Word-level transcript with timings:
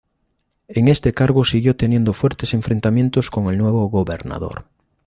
En 0.67 0.87
este 0.87 1.13
cargo 1.13 1.45
siguió 1.45 1.75
teniendo 1.77 2.13
fuertes 2.13 2.55
enfrentamientos 2.55 3.29
con 3.29 3.49
el 3.51 3.59
nuevo 3.59 3.87
gobernador. 3.87 4.65